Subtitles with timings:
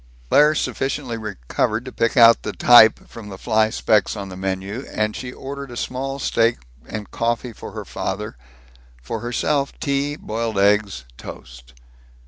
[0.29, 4.83] Claire sufficiently recovered to pick out the type from the fly specks on the menu,
[4.91, 8.35] and she ordered a small steak and coffee for her father;
[8.99, 11.73] for herself tea, boiled eggs, toast.